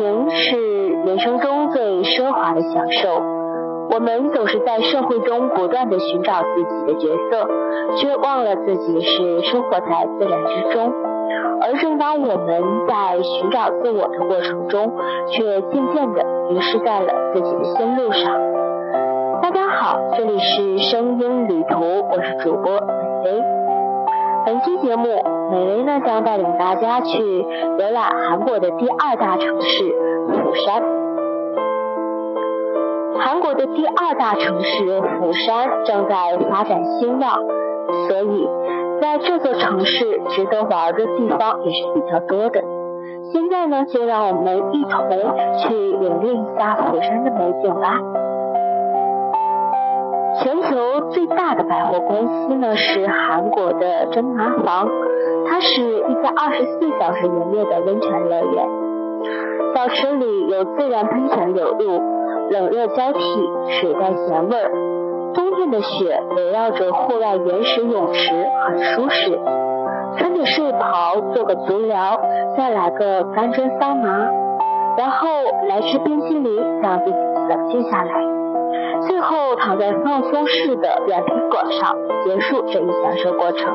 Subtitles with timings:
[0.00, 3.22] 人生中最奢华的享受。
[3.90, 7.48] 我们总是在社会中不断的寻找自己的角色，
[7.96, 10.92] 却忘了自己是生活在自然之中。
[11.60, 14.92] 而正当我们在寻找自我的过程中，
[15.30, 18.40] 却渐渐的迷失在了自己的心路上。
[19.42, 21.78] 大家好，这里是声音旅途，
[22.10, 22.72] 我是主播
[23.24, 23.53] 美薇。
[24.46, 25.08] 本期节目，
[25.50, 27.18] 美薇呢将带领大家去
[27.78, 29.84] 游览韩国的第二大城市
[30.28, 30.82] 釜山。
[33.18, 37.38] 韩国的第二大城市釜山正在发展兴旺，
[38.06, 38.46] 所以
[39.00, 42.62] 在这座城市值得玩的地方也是比较多的。
[43.32, 45.08] 现在呢，就让我们一同
[45.56, 47.98] 去领略一下釜山的美景吧。
[50.42, 54.88] 全球最大的百货公司呢是韩国的珍麻房，
[55.48, 58.66] 它是一家二十四小时营业的温泉乐园。
[59.74, 62.00] 小池里有自然喷泉流入，
[62.50, 63.20] 冷热交替，
[63.80, 64.70] 水带咸味儿。
[65.34, 69.38] 冬天的雪围绕着户外原始泳池，很舒适。
[70.16, 72.20] 穿着睡袍做个足疗，
[72.56, 74.30] 再来个干蒸桑拿，
[74.96, 75.28] 然后
[75.68, 77.16] 来吃冰淇淋，让自己
[77.48, 78.43] 冷静下来。
[79.06, 83.72] 最后躺在放松式的软皮管上，结束这一享受过程。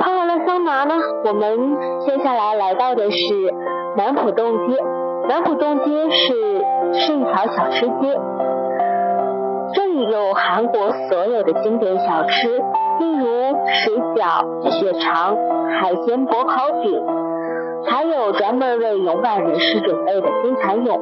[0.00, 1.76] 泡完了桑拿呢，我们
[2.06, 3.54] 接下来来到的是
[3.96, 4.76] 南浦洞街。
[5.28, 8.20] 南浦洞街是是一条小吃街，
[9.74, 15.36] 这里有韩国所有的经典小吃，例如水饺、血肠、
[15.70, 17.06] 海鲜薄烤饼，
[17.86, 21.00] 还有专门为勇敢人士准备的金蚕蛹。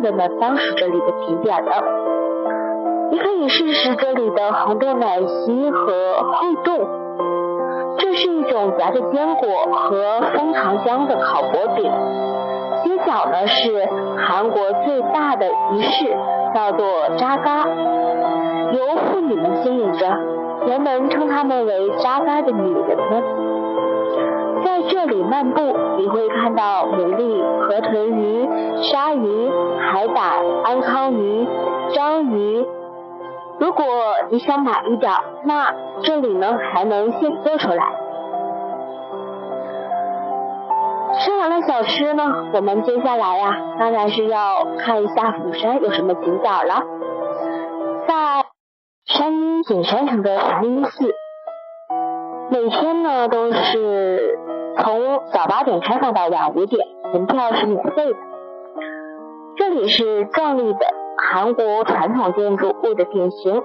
[0.00, 1.84] 的呢，当是这里的甜点了。
[3.10, 6.78] 你可以试试这里的红豆奶昔和厚冻，
[7.98, 11.90] 这是一种夹着坚果和枫糖浆的烤薄饼。
[12.84, 16.16] 街角呢是韩国最大的集市，
[16.54, 16.86] 叫做
[17.18, 17.66] 扎嘎，
[18.72, 20.06] 由妇女们经营着，
[20.66, 23.39] 人们称她们为扎嘎的女人们。
[25.30, 25.60] 漫步，
[25.98, 29.48] 你会看到牡蛎、河豚鱼、鲨鱼、
[29.78, 31.46] 海胆、安康鱼、
[31.94, 32.66] 章鱼。
[33.60, 33.84] 如果
[34.30, 35.12] 你想买一点，
[35.44, 37.92] 那这里呢还能现做出来。
[41.20, 42.24] 吃完了小吃呢，
[42.54, 46.82] 我们接下来呀，当然是要看一下釜山有什么景点了。
[48.08, 48.46] 在
[49.06, 51.14] 山阴景山城的梵音寺，
[52.50, 54.38] 每天呢都是。
[54.82, 58.18] 从早八点开放到晚五点，门票是免费的。
[59.56, 60.78] 这里是壮丽的
[61.18, 63.62] 韩国传统建筑物的典型。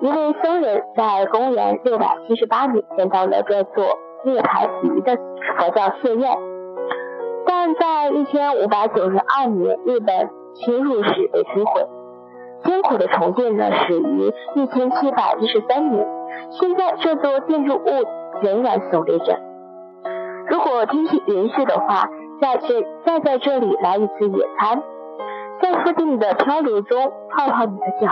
[0.00, 5.18] 一位僧人在公元六百七十八年建造了这座涅槃鱼的
[5.58, 6.38] 佛教寺院，
[7.44, 11.86] 但在一千五百九十二年日本侵入时被摧毁。
[12.64, 16.19] 艰苦的重建呢，始于一千七百一十三年。
[16.50, 17.88] 现在这座建筑物
[18.42, 19.38] 仍然耸立着。
[20.48, 22.08] 如果天气允许的话，
[22.40, 24.82] 在这再在这里来一次野餐，
[25.60, 28.08] 在附近的漂流中泡泡你的脚。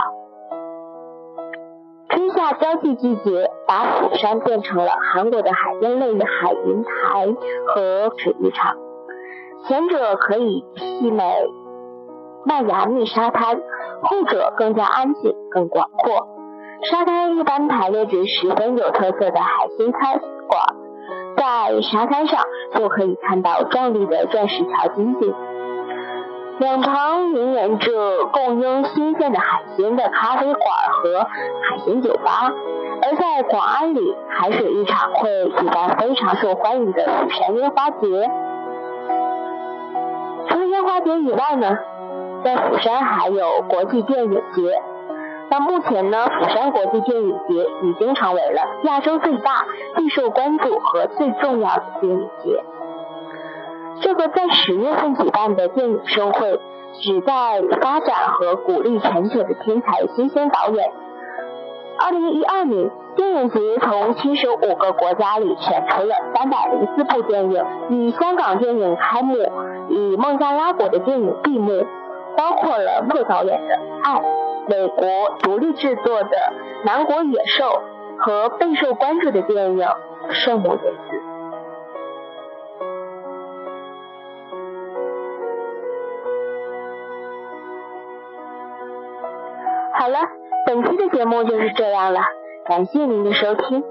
[2.09, 7.35] 春夏交替季节，把釜山变成了韩国的海边类海云台
[7.67, 8.75] 和水浴场。
[9.67, 11.23] 前者可以媲美
[12.45, 13.59] 迈阿密沙滩，
[14.01, 16.38] 后者更加安静、更广阔。
[16.83, 20.61] 沙滩一般排列着十分有特色的海鲜餐馆。
[21.35, 22.41] 在沙滩上
[22.75, 25.33] 就可以看到壮丽的钻石桥金景，
[26.59, 30.59] 两旁营延着供应新鲜的海鲜的咖啡馆
[30.91, 32.51] 和海鲜酒吧，
[33.03, 35.29] 而在广安里，海水浴场会
[35.61, 38.31] 举办非常受欢迎的釜山烟花节。
[40.49, 41.77] 除了烟花节以外呢，
[42.43, 44.81] 在釜山还有国际电影节。
[45.51, 49.65] 那目前呢，釜山国际电影节已经成为了亚洲最大、
[49.95, 52.63] 最受关注和最重要的电影节。
[54.01, 56.59] 这个在十月份举办的电影盛会，
[56.93, 60.91] 旨在发展和鼓励全球的天才新鲜导演。
[61.97, 69.35] 二零一二年，电影节从七十五个国家里选出了三百零四部电影，以香港电影开幕，
[69.89, 71.85] 以孟加拉国的电影闭幕，
[72.37, 74.19] 包括了莫导演的《爱》。
[74.69, 76.29] 美国独立制作的
[76.85, 77.65] 《南国野兽》
[78.19, 79.79] 和备受关注的电影
[80.31, 80.91] 《圣母的》。
[89.97, 90.19] 好了，
[90.67, 92.21] 本期的节目就是这样了，
[92.65, 93.83] 感谢您的收听。